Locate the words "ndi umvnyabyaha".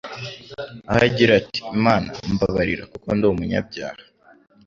3.15-4.01